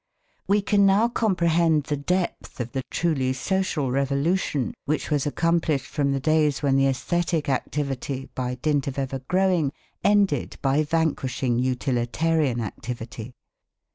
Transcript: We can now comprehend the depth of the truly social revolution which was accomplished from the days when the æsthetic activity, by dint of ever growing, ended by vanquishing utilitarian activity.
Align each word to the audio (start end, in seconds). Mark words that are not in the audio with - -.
We 0.47 0.63
can 0.63 0.87
now 0.87 1.07
comprehend 1.09 1.83
the 1.83 1.95
depth 1.95 2.59
of 2.59 2.71
the 2.71 2.81
truly 2.89 3.33
social 3.33 3.91
revolution 3.91 4.73
which 4.85 5.11
was 5.11 5.27
accomplished 5.27 5.85
from 5.85 6.11
the 6.11 6.19
days 6.19 6.63
when 6.63 6.75
the 6.75 6.85
æsthetic 6.85 7.47
activity, 7.47 8.27
by 8.33 8.55
dint 8.55 8.87
of 8.87 8.97
ever 8.97 9.19
growing, 9.19 9.71
ended 10.03 10.57
by 10.63 10.81
vanquishing 10.81 11.59
utilitarian 11.59 12.61
activity. 12.61 13.35